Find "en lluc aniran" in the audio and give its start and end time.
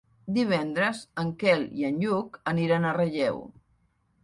1.91-2.87